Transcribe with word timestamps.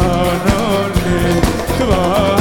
anane 0.00 1.40
kılar 1.78 2.31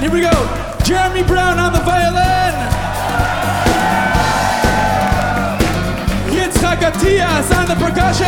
here 0.00 0.10
we 0.10 0.20
go. 0.22 0.30
Jeremy 0.84 1.22
Brown 1.22 1.58
on 1.58 1.72
the 1.72 1.80
violin. 1.80 2.54
Yitzhak 6.34 6.82
Atias 6.82 7.50
on 7.52 7.66
the 7.68 7.74
percussion. 7.74 8.26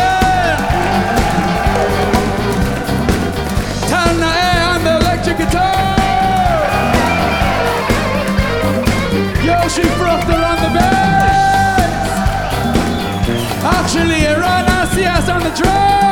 Tal 3.89 4.15
Nae 4.17 4.61
on 4.73 4.85
the 4.85 4.97
electric 5.01 5.39
guitar. 5.39 5.97
Yoshi 9.43 9.87
Fruchter 9.99 10.43
on 10.51 10.59
the 10.63 10.71
bass. 10.77 12.13
Actually, 13.65 14.27
Iran 14.27 14.65
Asias 14.69 15.29
on 15.29 15.41
the 15.43 15.51
drums. 15.57 16.12